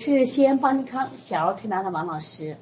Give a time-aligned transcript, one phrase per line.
[0.00, 2.56] 是西安邦尼康小儿推拿的王老师。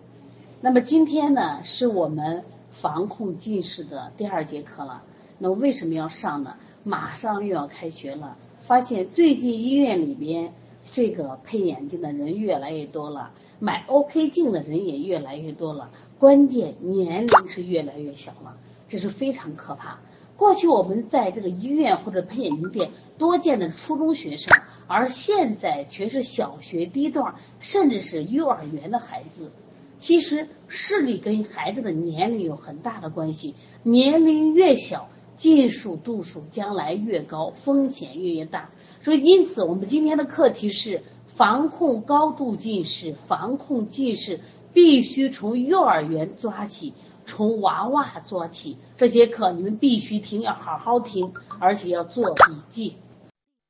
[0.60, 5.02] 那么今天呢，是我们防控近视的第二节课了。
[5.38, 6.56] 那为什么要上呢？
[6.84, 10.52] 马上又要开学了，发现最近医院里边
[10.92, 15.90] 这个配眼镜的人越来越多了，买 OK 镜的人也越来越多了。
[16.18, 18.58] 关键年龄是越来越小了，
[18.90, 19.98] 这是非常可怕。
[20.36, 24.54] 过去我们在这个医院或者配眼镜店多见的初中学生。
[24.94, 29.50] 而现在全是小学低段，甚至是幼儿园的孩子。
[29.98, 38.68] 其实视力跟孩子的年龄有很大的关系，年龄越小，近视度数将来越高，风险越越大。
[39.02, 43.14] 所以，因此我们今天的课题是防控高度近视。
[43.26, 44.40] 防控近视
[44.74, 46.92] 必须从幼儿园抓起，
[47.24, 48.76] 从娃娃抓起。
[48.98, 52.94] 这节课你们必须听，要好好听，而且要做笔记。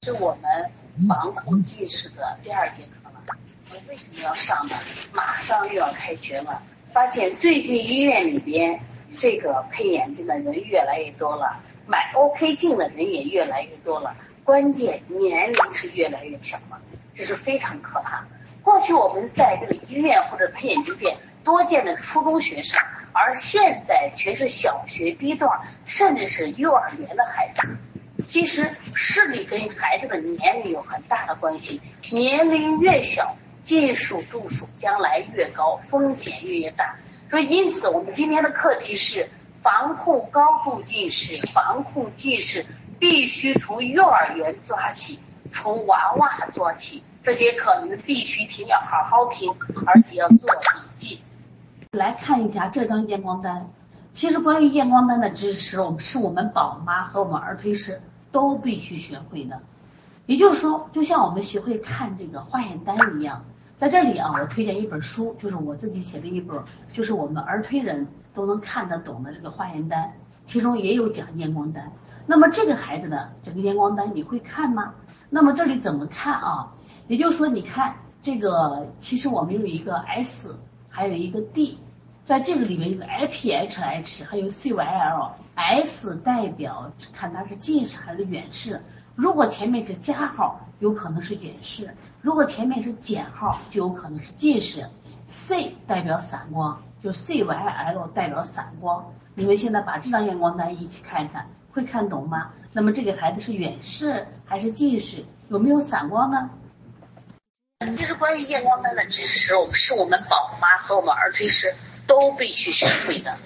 [0.02, 0.81] 是我们。
[1.08, 3.22] 防控近视的第二节课了，
[3.70, 4.76] 我为什么要上呢？
[5.12, 8.78] 马上又要开学了，发现最近医院里边
[9.18, 16.80] 这个配眼镜的人越来越多了，买 OK 镜的人也越来越多了，关键年龄是越来越小了，
[17.14, 18.26] 这是非常可怕。
[18.62, 22.78] 过去我们在这个医院或者配眼镜店多见的初中学生，
[23.12, 25.50] 而现在全是小学低段，
[25.86, 27.76] 甚至是幼儿园的孩子。
[28.24, 36.96] 其实视力跟孩子的年龄有很大的关系，年龄越小，近视度数将来越高，风险越越大。
[37.30, 39.28] 所以，因此我们今天的课题是
[39.62, 41.40] 防控高度近视。
[41.54, 42.66] 防控近视
[42.98, 45.18] 必须从幼儿园抓起，
[45.50, 47.02] 从娃娃抓起。
[47.22, 49.54] 这些课你们必须听，要好好听，
[49.86, 51.22] 而且要做笔记。
[51.92, 53.70] 来看一下这张验光单。
[54.12, 58.02] 其实关于验光单的知识，我们是我们宝妈和我们儿推师。
[58.32, 59.60] 都必须学会的，
[60.26, 63.44] 也就是说，就像我们学会看这个化验单一样，
[63.76, 66.58] 在这里啊，我推荐一本书，就是我自己写的一本，
[66.92, 70.10] 就是我们儿推人都能看得懂的这个化验单，
[70.44, 71.92] 其中也有讲验光单。
[72.26, 74.94] 那么这个孩子的这个验光单你会看吗？
[75.28, 76.74] 那么这里怎么看啊？
[77.08, 80.54] 也就是说，你看这个，其实我们有一个 S，
[80.88, 81.78] 还有一个 D。
[82.24, 88.82] 在这个里面，有个 IPHH，还有 C Y L S 代表看它是近视还是远视。
[89.14, 91.86] 如果前面是加号，有可能是远视；
[92.20, 94.88] 如果前面是减号，就有可能是近视。
[95.28, 99.12] C 代表散光，就 CYL 代表散光。
[99.34, 102.52] 你们现在把这张验光单一起看一看，会看懂吗？
[102.72, 105.24] 那么这个孩子是远视还是近视？
[105.48, 106.50] 有没有散光呢？
[107.96, 111.74] 其实关于验光单的知识，是我们宝妈和我们儿推师。
[112.04, 113.38] 都必须学会的，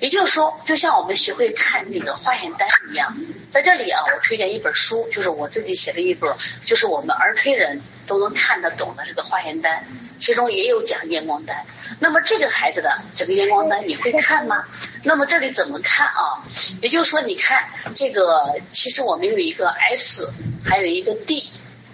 [0.00, 3.14] 也就是说，就像我们学会看那个化验单一样，
[3.50, 6.34] 在这里啊，我推荐一本书，就是我自己写的一本，
[6.64, 9.84] 就是我们儿推人都能看得懂的这个化验单，
[10.18, 11.66] 其中也有讲验光单。
[11.98, 14.64] 那么这个孩子的这个验光单你会看吗？
[15.04, 16.40] 那么这里怎么看啊？
[16.80, 20.32] 也就是说，你看这个，其实我们有一个 S，
[20.64, 21.49] 还有一个 D。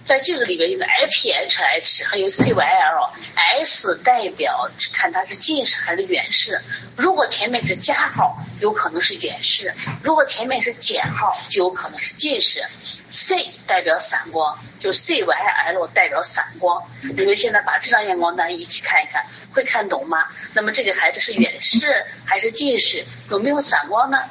[0.07, 6.61] 在这个里边，有个 IPHH，还有 CYL，S 代表看它是近视还是远视。
[6.95, 12.63] 如果前面是加号，有可能是远视；如果前面是减号，就有可能是近视。
[13.09, 16.89] C 代表散光，就 CYL 代表散光。
[17.01, 20.29] 你们现在把这张验光单一起看一看，会看懂吗？
[20.53, 23.03] 那么这个孩子是远视还是近视？
[23.29, 24.23] 有没有散光呢？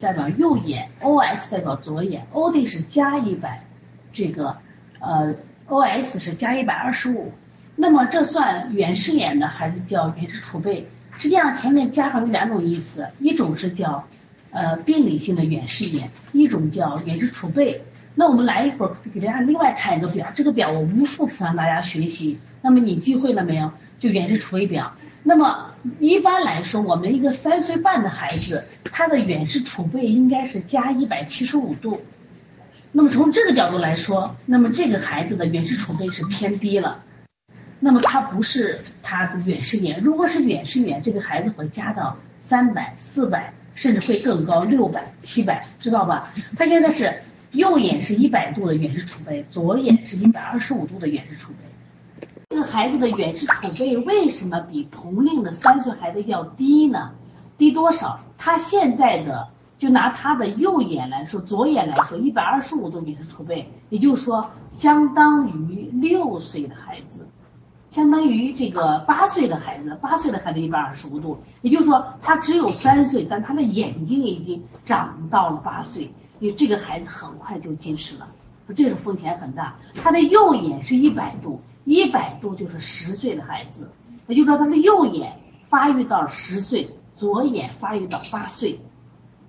[0.00, 3.62] 代表右眼，OS 代表左眼，OD 是加一百。
[4.12, 4.58] 这个，
[5.04, 5.34] 呃
[5.68, 7.32] ，OS 是加一百二十五，
[7.76, 10.86] 那么这算远视眼的还是叫远视储备？
[11.18, 14.08] 实际上前面加上有两种意思，一种是叫
[14.50, 17.82] 呃病理性的远视眼，一种叫远视储备。
[18.14, 23.72] 那我们来一会儿给大家另外看一个表，这个表我无数次让大家学习，那么你记会了没有？
[24.00, 24.94] 就远视储备表。
[25.22, 32.00] 那么一般来说，我们一个三岁半的孩子，他的远视储备应该是加一百七十五度。
[32.96, 37.02] 那么从这个角度来说，那么这个孩子的远视储备是偏低了，
[37.80, 46.32] 那么他不是他的远视眼，如果是远视眼，这个孩子会加到三百、四百，甚至会更高，六百、七百，知道吧？
[46.56, 47.12] 他现在是
[47.50, 52.28] 右眼是一百度的远视储备，左眼是一百二十五度的远视储备。
[52.50, 57.10] 这个孩子的远视储备为什么比同龄的三岁孩子要低呢？
[57.58, 58.20] 低多少？
[58.38, 59.48] 他现在的。
[59.76, 67.26] 就拿他的右眼来说，左眼来说，一百二十五度远视储备，也就是说，相当于六岁的孩子，
[67.90, 76.04] 相当于这个八岁的孩子，八岁的孩子一百二十五度，也就是说，他只有三岁，但他的眼睛已经长到了八岁，
[76.38, 78.28] 因为这个孩子很快就近视了，
[78.74, 79.76] 这是风险很大。
[79.96, 83.90] 他的右眼是一百度，一百度就是十岁的孩子，
[84.28, 85.36] 也就是说他的右眼
[85.68, 88.80] 发育到十岁，左眼发育到八岁，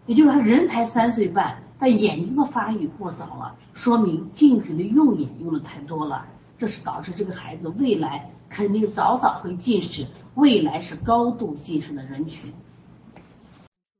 [0.05, 6.25] 也就是他人才三岁半，但眼睛的发育过早了，说明近视的用眼用的太多了，
[6.57, 10.05] 这是导致这个孩子未来肯定早早会近视，
[10.35, 12.53] 未来是高度近视的人群。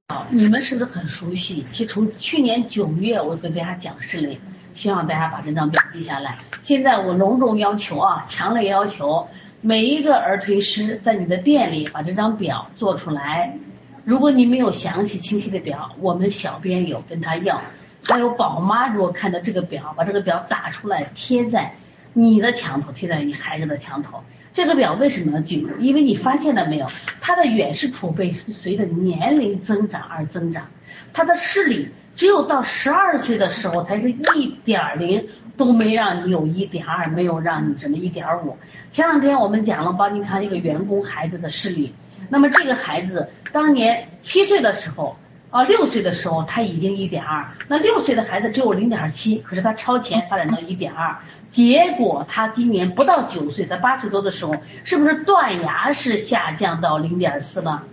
[0.10, 1.66] 好，你们是不是很熟悉？
[1.72, 4.40] 其实从去年九月我跟大家讲视力，
[4.76, 6.38] 希望大家把这张表记下来。
[6.62, 9.28] 现在我隆重要求啊，强烈要求
[9.62, 13.58] 每一个儿推师在你的店里把这张表做出来。
[14.06, 17.62] 如果你没有详细清晰的表，我们小编有跟他要。
[18.08, 21.74] 还有宝妈如果看到这个表，把这个表打出来贴在
[22.14, 24.24] 你的墙头，贴在你孩子的墙头。
[24.54, 25.70] 这个表为什么要记住？
[25.80, 26.88] 因为你发现了没有，
[27.20, 30.68] 它的远视储备是随着年龄增长而增长，
[31.12, 35.28] 他的视力只有到十二岁的时候才是一点零，
[35.58, 38.56] 都没让你有一点二，没有让你什么一点五。
[38.92, 41.94] 前两天我们讲了，帮你看一个员工孩子的视力，
[42.30, 45.18] 那么这个孩子当年七岁的时候。
[45.52, 51.16] 啊，六岁的时候他已经一点二，那六岁的孩子只有零点七，可是他超前发展到一点二，
[51.48, 57.84] 结果他今年不到九岁，在八岁多的时候，是不是断崖式下降到零点四了？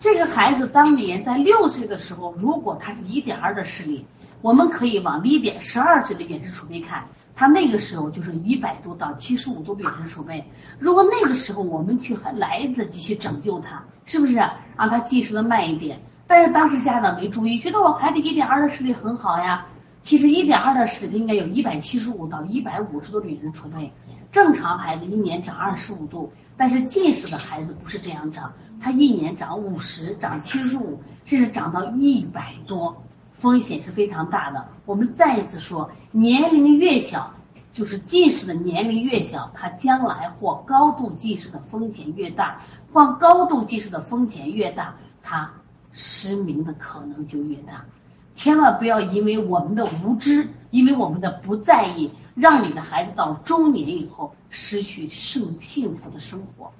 [0.00, 4.04] 这个孩子当年在六岁的时候，如果他是一点二的视力，
[4.40, 7.04] 我们可以往一点十二岁的远视储备看，
[7.34, 10.44] 他那个时候就是一百度到七十五度的远视储备。
[10.78, 16.00] 如果那个时候我们去还来得及去拯救他，是不是让他近视的慢一点？
[16.26, 19.66] 但是当时家长没注意，觉得我孩子一点二的视力很好呀。
[20.02, 23.92] 其实一点二的视力应该有一百七十五到一百五十度的远视储备，
[24.32, 33.00] 正常孩子一年长二十五度，但是近视的孩子不是这样长，他一年长五十、长七十五，甚至长到一百多，
[33.32, 34.68] 风险是非常大的。
[34.86, 37.34] 我们再一次说，年龄越小，
[37.72, 42.60] 就是近视的年龄越小，他将来或高度近视的风险越大，
[42.92, 45.50] 或高度近视的风险越大，他。
[45.94, 47.84] 失明的可能就越大，
[48.32, 56.72] 千万不要因为我们的无知，因为我们的不在意，让你的孩子到中年以后失去幸幸福的生活。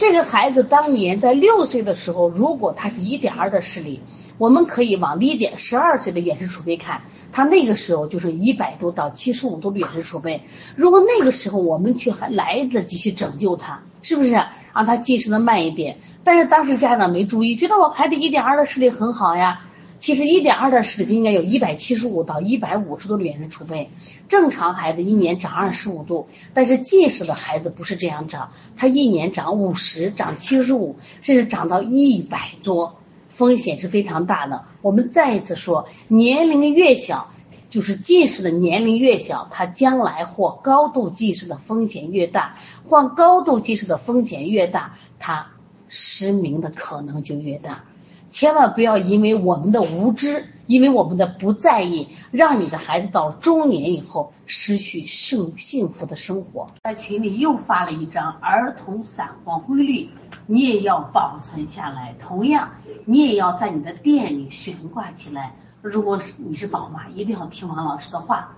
[0.00, 4.00] 这个孩子当年在六岁的时候，如果他是一点二的视力，
[4.38, 7.02] 我们可以往一点十二岁的远视储备看，
[7.32, 10.40] 他那个时候就是一百度到七十五度的远视储备。
[10.74, 15.98] 如果那个时候我们去还来得及去拯救他，是不是让他近视的慢一点？
[16.24, 19.66] 但是当时家长没注意，觉得我孩子一点二的视力很好呀。
[20.00, 23.90] 其实一点二的视力应该有一百七十五到一百五十度的远视储备，
[24.28, 32.96] 正常孩子一年长二十五度，但是近视的孩子不是这样长，他一年长五十、长七十五，甚至长到一百多，
[33.28, 34.64] 风险是非常大的。
[34.82, 37.30] 我们再一次说，年龄越小，
[37.68, 42.56] 就是近视的年龄越小，他将来或高度近视的风险越大，
[42.88, 45.48] 患高度近视的风险越大，他。
[45.92, 47.82] 失明的可能就越大，
[48.30, 56.68] 千万不要因为我们的无知，因为我们的不在意，让你的孩子到中年以后失去幸幸福的生活。
[56.84, 60.08] 在群里又发了一张儿童散光规律，
[60.46, 62.14] 你也要保存下来。
[62.20, 62.70] 同样，
[63.04, 65.52] 你也要在你的店里悬挂起来。
[65.82, 68.52] 如果你是宝妈，一定要听王老师的话，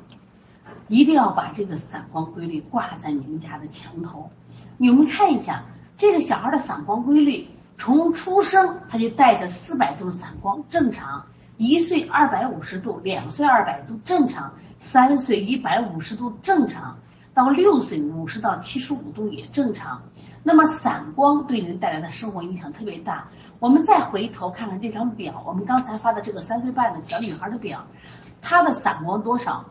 [0.88, 4.28] 一定要把这个散光规律挂在你们家的墙头。
[4.76, 5.62] 你们看一下。
[5.94, 7.46] 这个小孩的散光规律，
[7.82, 16.96] 从出生他就带着四百度散光正常，一岁二百五十度，两岁二百度正常，三岁一百五十度正常，
[17.34, 20.01] 到六岁五十到七十五度也正常。
[20.44, 23.27] 那么散光对人带来的生活影响特别大。
[23.58, 27.84] 我们再回头看看这张表，我们刚才发的这个三岁半的小女孩的表，
[28.41, 29.65] 她的散光多少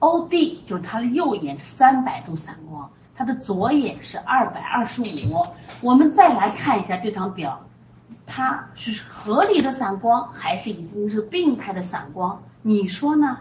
[0.00, 2.90] ？OD 就是她的右眼三百度散光。
[3.16, 5.46] 他的左眼是二百二十五，
[5.80, 7.66] 我们再来看一下这张表，
[8.26, 12.42] 它是合理的散光还是已经是病态的散光？
[12.62, 13.38] 你说呢？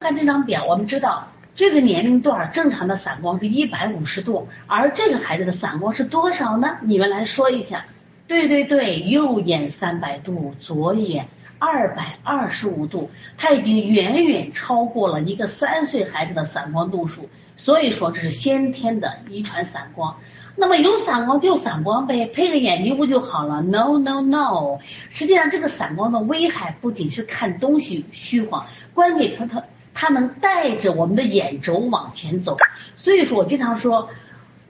[0.00, 6.78] 看这张表，我们知道这个年龄段正常的散光是一百五十度，而这个孩子的散光是多少呢？
[6.82, 7.86] 你们来说一下。
[8.26, 11.28] 对对对，右眼三百度，左眼
[11.66, 17.30] 二百二十五度，他已经远远超过了一个三岁孩子的散光度数。
[17.56, 20.16] 所以说这是先天的遗传散光，
[20.56, 32.56] 那么有散光就散光呗，配个眼镜不就好了？No No No，实际上这个散光的危害不仅是看东西虚晃，关键它它它能带着我们的眼轴往前走。
[32.96, 34.10] 所以说我经常说，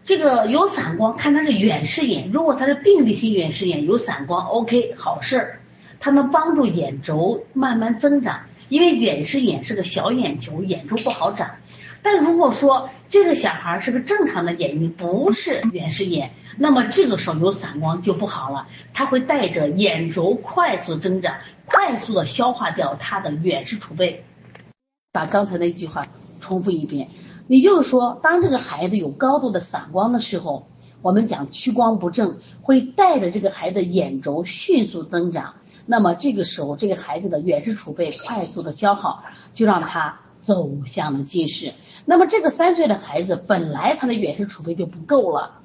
[0.05, 5.61] 这个有散光看它是远视眼，如果它是病理性远视眼有散光，OK 好事儿，
[6.05, 11.53] 它能帮助眼轴慢慢增长，因为远视眼是个小眼球，眼轴不好长。
[12.03, 24.25] 但如果说这个小孩是个正常的眼睛，不是远视眼，那么这个时候有散光就不好了，它会带着眼轴快速增长，快速的消化掉它的远视储备。
[25.11, 26.07] 把刚才那句话
[26.39, 27.09] 重复一遍，
[27.47, 30.69] 也就是说，当这个孩子有高度的散光的时候，
[31.01, 35.55] 我们讲屈光不正，会带着这个孩子眼轴迅速增长。
[35.87, 39.23] 那么这个时候，这个孩子的远视储备快速的消耗，
[39.53, 41.73] 就让他走向了近视。
[42.05, 45.61] 那么这个三岁的孩子本来他的远视储备就不够了，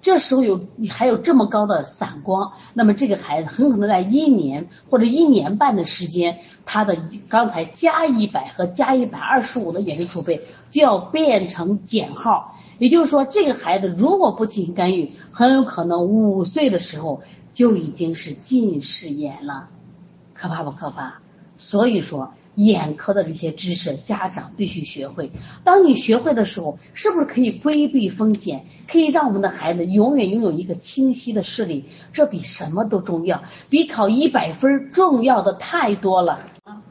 [0.00, 6.96] 这时候有你还有这么高的散光，那么这个孩子很可能在一年或者一年半的时间，他的
[7.28, 12.56] 刚才加一百和加一百二十五的远视储备就要变成减号。
[12.78, 19.68] 也就是说，这个孩子如果不进行干预，很有可能五岁的时候就已经是近视眼了，
[20.34, 21.20] 可怕不可怕？
[21.56, 22.34] 所以说。
[22.54, 25.32] 眼科的这些知识，家长必须学会。
[25.64, 31.86] 当你学会的时候，是不是可以规避风险，可以让我们的孩子永远拥有一个清晰的视力？
[32.12, 36.82] 这比什么都重要，比考一百分重要的太多了啊！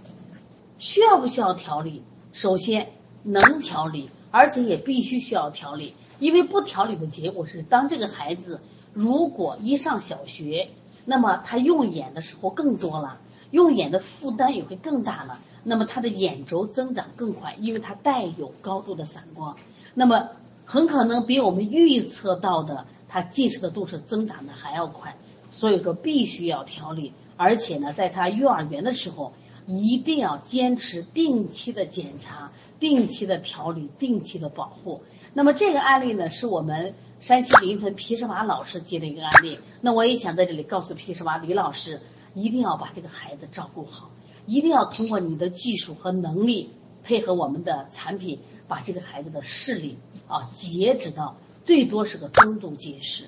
[0.80, 2.02] 需要不需要调理？
[2.34, 2.88] 首先
[3.22, 8.62] 能调理，而且也必须需要调理，因为不调理的结果是，当这个孩子
[8.94, 10.70] 如果一上小学，
[11.06, 13.20] 那么他用眼的时候更多了，
[13.52, 15.40] 用眼的负担也会更大了。
[15.64, 19.56] 那么他的眼轴增长更快，因为他带有高度的散光，
[19.94, 20.30] 那么
[20.66, 25.16] 很可能比我们预测到的他近视的度数增长的还要快。
[25.50, 29.34] 所以说必须要调理，而且呢，在他幼儿园的时候
[29.68, 35.02] 一定要坚持定期的检查、定期的调理、定期的保护。
[35.34, 39.60] 那么这个案例呢，是我们山西临汾皮什娃老师接的一个案例。
[39.80, 42.02] 那我也想在这里告诉皮什娃李老师，
[42.34, 44.10] 一定要把这个孩子照顾好。
[44.48, 46.72] 一定要通过你的技术和能力，
[47.04, 53.26] 配合我们的产品，把这个孩子的视力啊截止到最多是个中度近视。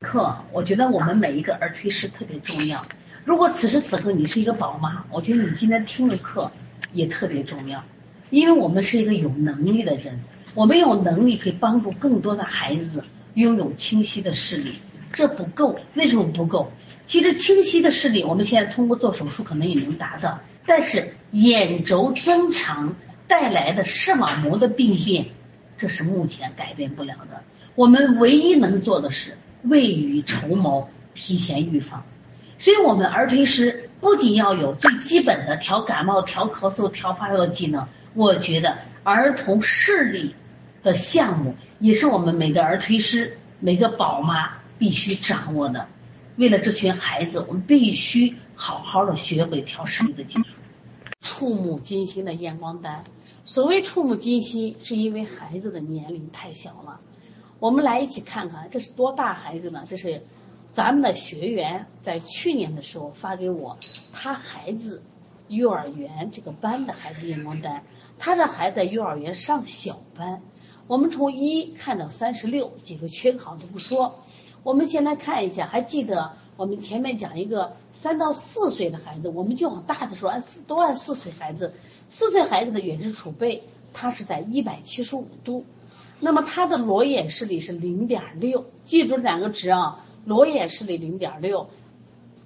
[0.00, 2.86] 课，我觉得我们每一个儿推师特别重要。
[3.24, 6.52] 如果此时此刻你是一个宝妈，我觉得你今天听的课
[6.92, 7.82] 也特别重要，
[8.28, 10.22] 因为我们是一个有能力的人，
[10.54, 13.04] 我们有能力可以帮助更多的孩子
[13.34, 14.80] 拥有清晰的视力。
[15.12, 16.70] 这不够，为什么不够？
[17.06, 22.94] 其实清晰的视力，我们现在通过做手术可能也能达到，但是眼轴增长
[23.26, 25.26] 带来的视网膜的病变，
[25.78, 27.42] 这是目前改变不了的。
[27.74, 32.04] 我们唯一能做的是未雨绸缪，提前预防。
[32.58, 40.36] 所以，我们儿推师不仅要有最基本的调感冒、调咳嗽、调发热技能，我觉得儿童视力
[40.82, 44.58] 的项目也是我们每个儿推师、每个宝妈。
[44.80, 45.88] 必须掌握的，
[46.36, 50.44] 为了这群孩子，我们必须好好的学会调视力的技术。
[51.20, 53.04] 触目惊心的验光单，
[53.44, 56.98] 所谓触目惊心，是因为孩子的年龄太小了。
[57.58, 59.84] 我们来一起看看，这是多大孩子呢？
[59.86, 60.22] 这是
[60.72, 63.76] 咱们的学员在去年的时候发给我，
[64.14, 65.02] 他孩子
[65.48, 67.84] 幼儿园这个班的孩子验光单，
[68.18, 70.40] 他的孩子在幼儿园上小班。
[70.90, 74.16] 我们从一看到三十六，几个缺考都不说。
[74.64, 81.74] 我们先来看一下，还记得我们前面讲一个三到四岁的孩子，我们就往大的说，按四都按四岁孩子，
[82.08, 85.64] 四岁孩子的远视储备，它是在一百七十五度，
[86.18, 91.70] 那么他的裸眼视力是零点六，记住两个值啊，裸眼视力零点六，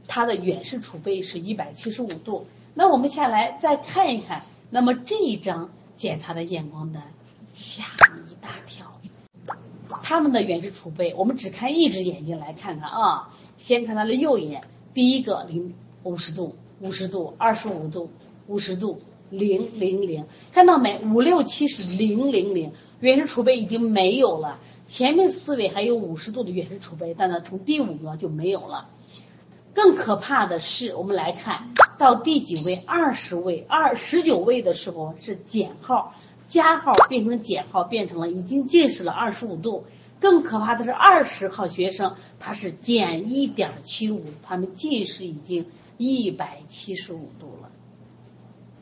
[0.06, 2.44] 他的远视储备是一百七十五度。
[2.74, 7.04] 那我们下来再看一看，那么这一张检查的验光单，
[7.54, 7.84] 吓
[8.14, 9.00] 你一大跳。
[10.02, 13.30] 他们的远视储备，我们只看一只眼睛来看看啊。
[13.56, 18.10] 先看他的右眼，第一个零五十度、五十度、二十五度、
[18.46, 20.98] 五十度、零零零，看到没？
[21.00, 24.58] 五六七是零零零，远视储备已经没有了。
[24.86, 28.88] 前面四位还有五十度的远视储备，但呢，从第五个就没有了。
[29.74, 32.76] 更可怕的是，我们来看到第几位？
[32.86, 36.14] 二十位、二十九位的时候是减号。
[36.46, 39.84] 加号变成减号，变成了已经近视了二十五度。
[40.20, 45.66] 更可怕的是，二十号学生他是减一点七五，他们近视已经
[45.98, 47.70] 一百七十五度了。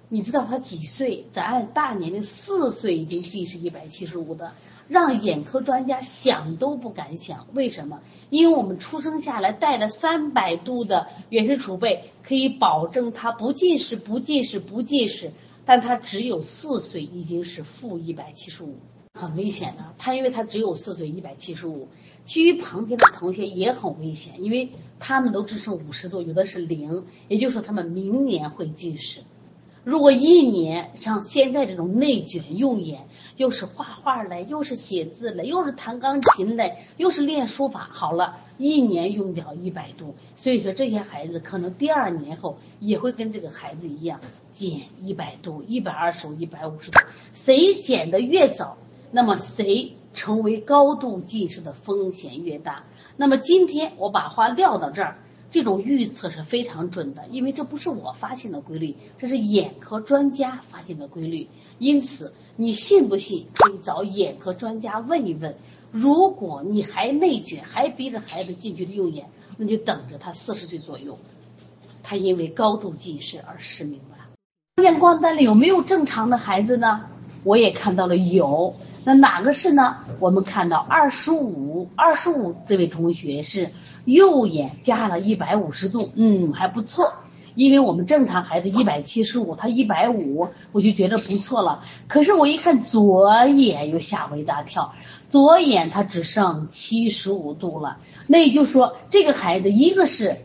[0.09, 1.25] 你知道他几岁？
[1.33, 4.53] 咱按大年龄四岁已经近视一百七十五的，
[4.87, 7.47] 让眼科专家想都不敢想。
[7.55, 8.01] 为什么？
[8.29, 15.33] 因为我们出生下来带着三百度的远视储备，可以保证他不近视、不近视、不近视。
[15.65, 18.75] 但他只有四岁，已经是负一百七十五，
[19.15, 19.95] 很危险的。
[19.97, 21.89] 他因为他只有四岁，一百七十五，
[22.25, 29.21] 其余旁边的同学也很危险，因为他们都只剩五十度，有的是零，也就是说他们明年会近视。
[29.85, 40.15] 如果一年像现在这种内卷用眼，又是画画嘞，又是写字嘞，又是弹钢琴嘞，又是练书法，好了，一年用掉一百度。
[40.37, 44.21] 所以说这些孩子可能第二年后也会跟这个孩子一样
[44.53, 46.99] 减一百度、一百二十度、一百五十度。
[47.35, 48.79] 谁减的越早，
[49.11, 52.85] 那么谁成为高度近视的风险越大。
[53.17, 55.19] 那么今天我把话撂到这儿。
[55.51, 61.47] 这种预测是非常准的，因为这不是我发现的规律，这是眼科专家发现的规律。
[61.79, 63.45] 因此，你信不信？
[63.53, 65.55] 可以找眼科专家问一问。
[65.91, 69.27] 如果你还内卷，还逼着孩子近距离用眼，
[69.59, 71.19] 那就等着他四十岁左右，
[72.03, 74.22] 他因为高度近视而失明了。
[74.81, 77.03] 验光单里有没有正常的孩子呢？
[77.45, 78.75] 我也看到了有。
[79.05, 79.99] 那哪个是呢？
[80.19, 83.73] 我们看到二十五，二十五这位同学是
[84.07, 87.13] 右眼加了一百五十度，嗯，还不错。
[87.55, 91.85] 因为我们正常孩子一百七十五，他一百五，我就觉得不错了。
[92.09, 94.95] 可是我一看左眼又吓我一大跳，
[95.29, 97.99] 左眼他只剩七十五度了。
[98.27, 100.39] 那也就是说，这个孩子一个是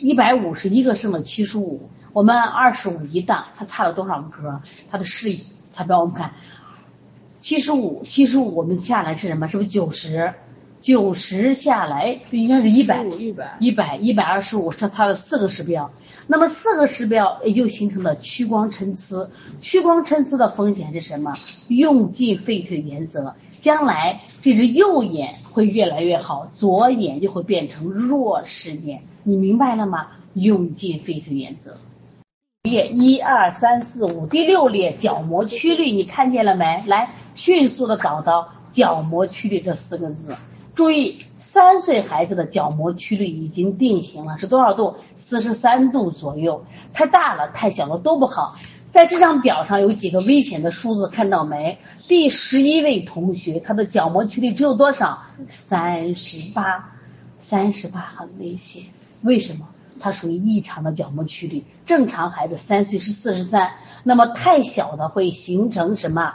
[0.00, 1.90] 一百五十，一个剩了七十五。
[2.14, 4.62] 我们二十五一档，它差了多少格？
[4.88, 5.40] 它的视野，
[5.74, 6.30] 他帮我们看。
[7.40, 9.48] 七十五，七十五，我们下来是什么？
[9.48, 10.32] 是不是九十？
[10.78, 15.90] 九十下来应该是一百，一百，一百，一百二十五是它的四个时标。
[16.28, 19.28] 那么四个时标也就形成了屈光参差。
[19.60, 21.34] 屈光参差的风险是什么？
[21.66, 23.34] 用进废退原则。
[23.58, 29.02] 将来这只右眼会越来越好，左眼就会变成弱视眼。
[29.24, 30.06] 你明白了吗？
[30.34, 31.76] 用进废退原则。
[32.64, 36.82] 列一二三四五，第六列角膜曲率，你看见了没？
[36.86, 40.34] 来，迅速的找到角膜曲率这四个字。
[40.74, 44.96] 注意，三岁孩子的角膜曲率已经定型了，是多少度？
[45.18, 46.64] 四十三度左右。
[46.94, 48.56] 太大了，太小了都不好。
[48.90, 51.78] 在这张表上有几个危险的数字，看到没？
[52.08, 55.18] 第十一位同学，他的角膜曲率只有多少？
[55.48, 56.94] 三十八，
[57.38, 58.84] 三十八很危险。
[59.20, 59.68] 为什么？
[60.00, 66.34] 它属于异常的角膜曲率，正常孩子三岁是四十三，那么太小的会形成什么？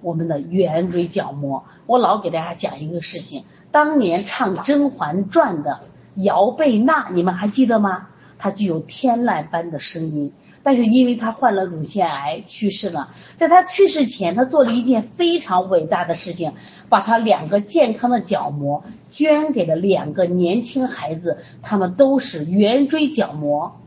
[0.00, 1.64] 我们的圆锥角膜。
[1.86, 5.80] 我老给大家讲一个事情，当年唱《甄嬛传》的
[6.14, 8.08] 姚贝娜，你们还记得吗？
[8.38, 10.32] 她具有天籁般的声音。
[10.62, 16.52] 但是因为他患了乳腺癌去世了，在他去世前，他做了一件非常伟大的事情，
[16.88, 23.80] 把他两个健康的角膜捐给了两个年轻孩子，他们都是圆锥角膜，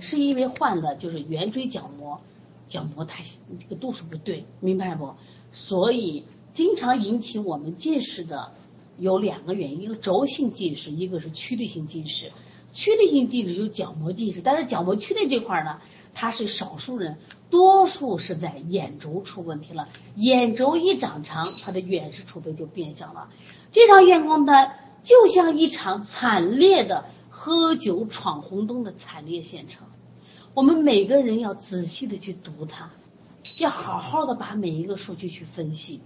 [0.00, 2.20] 是因为患了就是圆锥角膜，
[2.68, 3.24] 角膜太
[3.58, 5.10] 这个度数不对，明白不？
[5.52, 8.52] 所以经常引起我们近视的
[8.96, 12.30] 有两个原因，一个轴性近视，一个是曲率性近视。
[12.76, 15.80] 曲率性近视有角膜近视，但是角膜曲率这块呢，
[16.12, 17.16] 它是少数人，
[17.48, 19.88] 多数是在眼轴出问题了。
[20.16, 23.30] 眼轴一长长，它的远视储备就变小了。
[23.72, 29.88] 这张验光单就像一场惨烈的喝酒闯红灯的惨烈现场。
[30.52, 32.90] 我们每个人要仔细的去读它，
[33.56, 36.02] 要好好的把每一个数据去分析。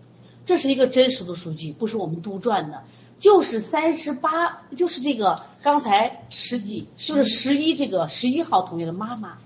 [0.47, 2.85] 这是一个真实的数据，不是我们杜撰的。
[3.21, 9.37] 就是三十八，就是这个刚才十几，就是十一这个十一号同学的妈妈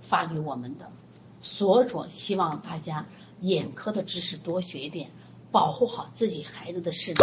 [0.00, 0.90] 发给我们的，
[1.42, 3.04] 所以说希望大家
[3.40, 5.10] 眼科的知识多学一点，
[5.50, 7.18] 保护好自己孩子的视力，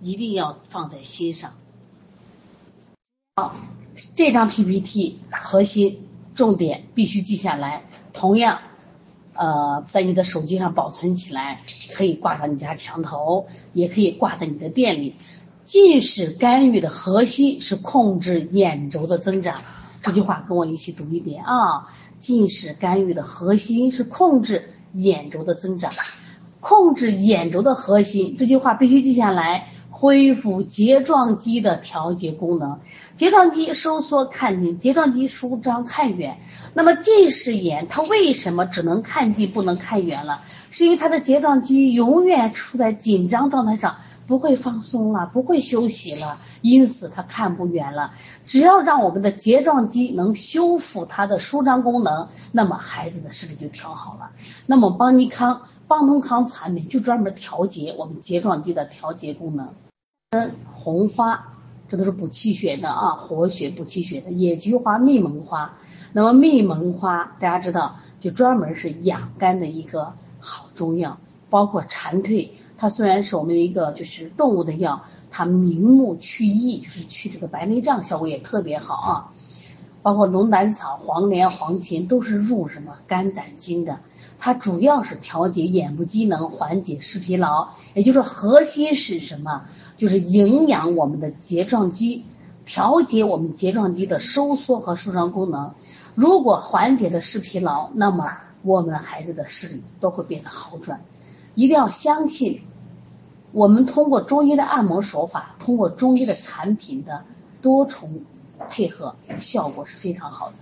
[0.00, 1.52] 一定要放在心上。
[3.36, 3.54] 好，
[4.14, 8.60] 这张 PPT 核心重点必须记下来，同样。
[9.34, 11.60] 呃，在你的手机上保存起来，
[11.92, 15.16] 可以挂到你家墙头，也可以挂在你的店里。
[15.64, 19.62] 近视干预的核心是控制眼轴的增长。
[20.02, 21.88] 这句话跟我一起读一遍啊！
[22.18, 25.92] 近视干预的核心是控制眼轴的增长，
[26.60, 29.68] 控制眼轴的核心，这句话必须记下来。
[30.04, 32.80] 恢复睫状肌的调节功能，
[33.16, 36.40] 睫状肌收缩看近，睫状肌舒张看远。
[36.74, 40.42] 那么近视眼它为什么只能看近不能看远了？
[40.70, 48.12] 是因为它的睫状肌永远处在紧张状态上，不会放松了，不会休息了，因此它看不远了。
[48.44, 54.32] 只要让我们的睫状肌能修复它的舒张功能，那么孩子的视力就调好了。
[54.66, 59.72] 那么邦尼康、邦通康产品就专门调节我们睫状肌的调节功能。
[60.64, 61.54] 红花，
[61.88, 64.30] 这都是补气血的啊，活血补气血的。
[64.30, 65.78] 野菊花、蜜蒙花，
[66.12, 71.18] 那么蜜蒙花大家知道，就专门是养肝的一个好中药。
[71.50, 79.32] 包括蝉蜕，它虽然是我们的一个就是动物的药，它明目去翳，是去这个白内障，效果也特别好啊。
[80.02, 84.00] 包括龙胆草、黄连、黄芩，都是入什么肝胆经的。
[84.44, 89.62] 它主要是调节眼部机能，缓解视疲劳，也就是核心是什么？
[89.96, 92.26] 就是营养我们的睫状肌，
[92.66, 95.72] 调节我们睫状肌的收缩和舒张功能。
[96.14, 101.00] 如果缓解了视疲劳，那么我们孩子的视力都会变得好转。
[101.54, 102.64] 一定要相信，
[103.50, 107.24] 我们通过中医的按摩手法，通过中医的产品的
[107.62, 108.20] 多重
[108.68, 110.56] 配合，效果是非常好的。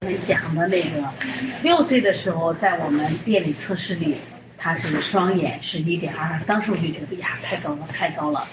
[0.00, 1.12] 我们讲的那个
[1.60, 4.14] 六岁的时候，在我们店里测视力，
[4.56, 8.46] 他是双眼是一点二，当时我就觉得呀，太高了，太高了。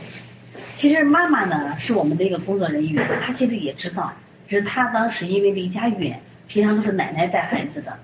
[0.76, 4.12] 其实妈妈呢是我们的一个工作人员，她其实也知道，
[4.48, 8.00] 只是她当时因为离家远，平常都是奶奶带孩子的。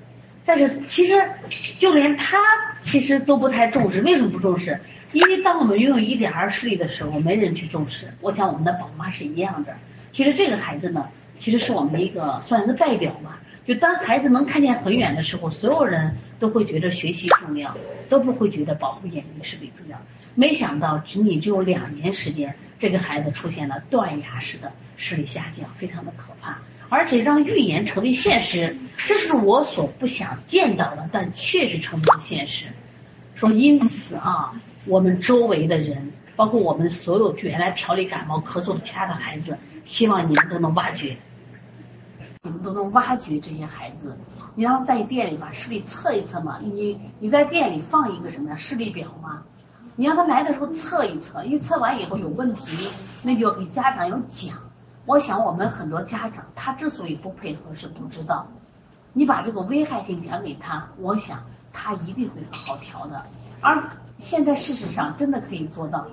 [0.45, 1.15] 但是其实
[1.77, 2.37] 就连她
[2.81, 4.79] 其实都不太重视，为什么不重视？
[5.13, 8.13] 因为当我们拥有一点二视力的时候，没人去重视。
[8.21, 9.73] 我想我们的宝妈是一样的。
[10.11, 11.07] 其实这个孩子呢。
[11.37, 17.75] 其实是我们一个算是代表嘛，就当孩子能看见很远的时候，所有人都会觉得学习重要，
[18.09, 19.97] 都不会觉得保护眼睛视力重要。
[20.35, 32.67] 没想到仅仅只有两年时间，这个孩子出现了断崖式的视力下降，非常的可怕，而且让预言成为现实，这是我所不想见到的，但确实成为现实。
[33.35, 41.17] 说因此啊，我们周围的人，包括我们所有原来调理感冒咳嗽的其他的孩子，希望你们都能挖掘。
[42.43, 44.17] 你们都能挖掘这些孩子，
[44.55, 46.59] 你让他在店里把视力测一测嘛？
[46.63, 49.43] 你你在店里放一个什么呀视力表吗？
[49.95, 52.89] 你让他来的时候测一测，一测完以后有问题，
[53.21, 54.57] 那就给家长有讲。
[55.05, 58.47] 我想我们很多家长他之所以不配合是不知道，
[59.13, 63.23] 你把这个危害性讲给他，我想他一定会好好调的。
[63.59, 63.87] 而
[64.21, 66.05] 现在事实上真的可以做到，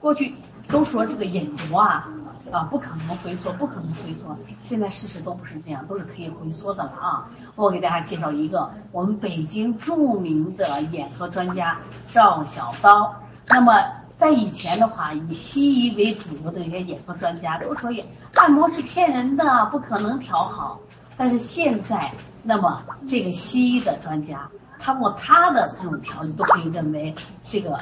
[0.00, 0.34] 过去
[0.68, 2.08] 都说这个眼轴啊。
[2.50, 4.36] 啊，不可能回缩，不可能回缩。
[4.62, 7.26] 现在事实都不是这样，都是可以回缩的了啊！
[7.54, 11.78] 我给大家介绍一个我们北京著名的眼科专家
[12.10, 13.14] 赵小刀。
[13.48, 13.72] 那么
[14.18, 20.78] 在以前的话，以西医为主流的一些眼科专家都说眼按摩是骗人的，不可能调好。
[21.22, 27.78] 但是现在，那么这个西医的专家，通过他的这种调理，都可以认为这个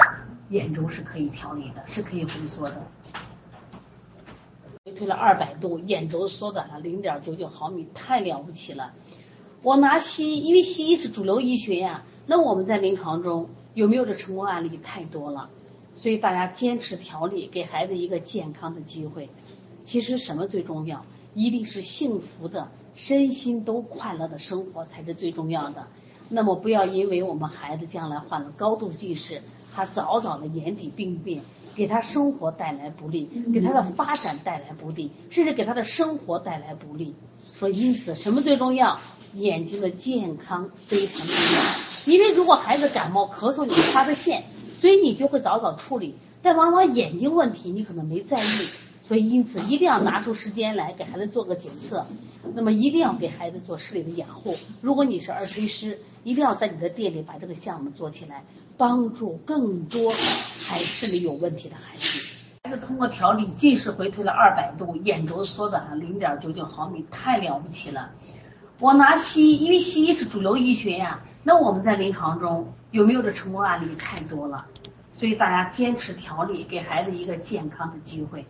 [0.50, 2.76] 眼周是可以调理的，是可以回缩的。
[4.84, 8.92] 回推了二百度，眼轴缩短了零点九九毫米，太了不起了。
[9.62, 12.02] 我拿西医，因为西医是主流医学呀。
[12.26, 14.78] 那我们在临床中有没有这成功案例？
[14.82, 15.48] 太多了。
[15.96, 19.30] 所以大家坚持调理，给孩子一个健康的机会。
[19.82, 21.02] 其实什么最重要？
[21.34, 25.86] 一定是幸福的，身心都快乐的生活才是最重要的。
[26.28, 29.42] 那么不要因为我们孩子将来患了高度近视，
[29.74, 31.42] 他早早的眼底病变。
[31.72, 37.14] 给他生活带来不利，给他的发展带来不利，甚至给他的生活带来不利。
[37.38, 38.98] 所以，因此，什么最重要？
[39.34, 42.12] 眼睛的健康非常重要。
[42.12, 44.42] 因为如果孩子感冒咳嗽，你发的现，
[44.74, 46.16] 所以你就会早早处理。
[46.42, 48.66] 但往往眼睛问题你可能没在意，
[49.10, 52.06] 所以因此一定要拿出时间来给孩子做个检测。
[52.54, 54.54] 那么一定要给孩子做视力的养护。
[54.80, 58.44] 如果你是二推师，一定要在你的店里把这个项目做起来，
[58.76, 62.36] 帮助更多还视力有问题的孩子。
[62.62, 68.12] 孩子通过调理近视回退了二百度，眼轴缩短了零点九九毫米，太了不起了。
[68.78, 71.20] 我拿西医，因为西医是主流医学呀。
[71.42, 73.92] 那我们在临床中有没有这成功案例？
[73.96, 74.64] 太多了。
[75.12, 78.46] 所以大家坚持调理，给孩子一个健康的机会。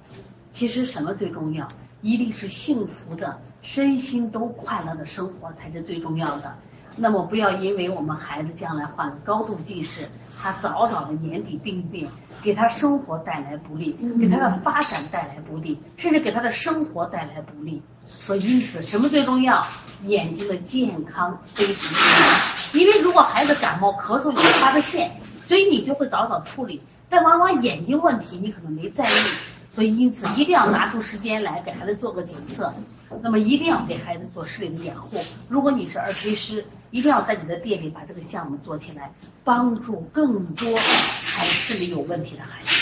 [0.51, 1.67] 其实什么最重要？
[2.03, 6.55] 一定是幸福的，身心都快乐的生活才是最重要的。
[6.97, 10.09] 那么不要因为我们孩子将来患了高度近视，
[10.41, 12.09] 他早早的眼底病变，
[12.43, 17.81] 给他生活带来不利，给他的发展带来不利，甚至给他的生活带来不利。
[18.05, 19.65] 所以因此，什么最重要？
[20.07, 22.81] 眼睛的健康非常重要。
[22.81, 26.83] 因为如果孩子感冒咳嗽，你发的现，所以你就会早早处理。
[27.09, 29.15] 但往往眼睛问题你可能没在意。
[29.71, 32.75] 所以，因此一定要拿出时间来给孩子做个检测，
[33.23, 35.17] 那么一定要给孩子做视力的养护。
[35.49, 39.13] 如果你是耳推师，一定要在你的店里把这个项目做起来，
[39.45, 42.80] 帮助更多还视力有问题的孩子。